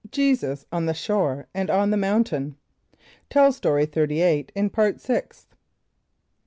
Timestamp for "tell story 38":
3.29-4.51